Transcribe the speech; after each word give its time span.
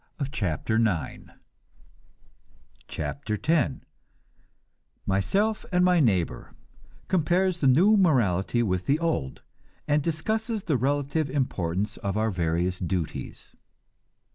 CHAPTER 0.31 0.79
X 0.83 1.31
MYSELF 5.05 5.65
AND 5.71 5.85
MY 5.85 5.99
NEIGHBOR 5.99 6.53
(Compares 7.07 7.59
the 7.59 7.67
new 7.67 7.95
morality 7.95 8.63
with 8.63 8.87
the 8.87 8.97
old, 8.97 9.43
and 9.87 10.01
discusses 10.01 10.63
the 10.63 10.77
relative 10.77 11.29
importance 11.29 11.97
of 11.97 12.17
our 12.17 12.31
various 12.31 12.79
duties.) 12.79 13.55